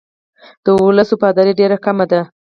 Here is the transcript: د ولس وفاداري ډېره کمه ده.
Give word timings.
د 0.63 0.65
ولس 0.85 1.09
وفاداري 1.13 1.53
ډېره 1.59 1.77
کمه 1.85 2.05
ده. 2.11 2.21